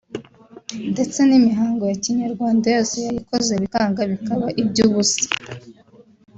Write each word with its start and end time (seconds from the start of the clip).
ndetse 0.91 1.19
n’imihango 1.29 1.83
ya 1.91 1.97
Kinyarwanda 2.03 2.65
yose 2.75 2.95
yayikoze 3.05 3.51
bikanga 3.61 4.01
bikaba 4.11 4.47
iby’ubusa 4.61 5.21